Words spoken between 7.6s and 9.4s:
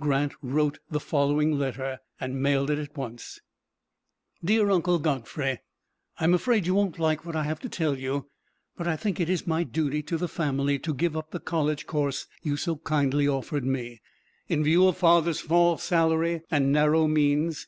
to tell you, but I think it